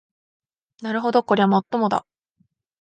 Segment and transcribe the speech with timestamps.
[0.81, 2.07] なるほどこりゃもっともだ